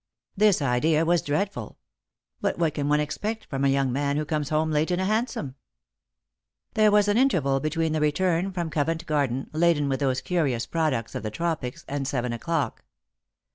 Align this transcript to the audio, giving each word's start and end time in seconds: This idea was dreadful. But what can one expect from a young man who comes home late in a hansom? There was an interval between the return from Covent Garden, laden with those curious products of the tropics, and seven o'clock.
This 0.35 0.63
idea 0.63 1.05
was 1.05 1.21
dreadful. 1.21 1.77
But 2.39 2.57
what 2.57 2.73
can 2.73 2.89
one 2.89 2.99
expect 2.99 3.45
from 3.45 3.63
a 3.63 3.69
young 3.69 3.93
man 3.93 4.17
who 4.17 4.25
comes 4.25 4.49
home 4.49 4.71
late 4.71 4.89
in 4.89 4.99
a 4.99 5.05
hansom? 5.05 5.53
There 6.73 6.89
was 6.89 7.07
an 7.07 7.19
interval 7.19 7.59
between 7.59 7.93
the 7.93 8.01
return 8.01 8.51
from 8.51 8.71
Covent 8.71 9.05
Garden, 9.05 9.51
laden 9.53 9.89
with 9.89 9.99
those 9.99 10.21
curious 10.21 10.65
products 10.65 11.13
of 11.13 11.21
the 11.21 11.29
tropics, 11.29 11.85
and 11.87 12.07
seven 12.07 12.33
o'clock. 12.33 12.83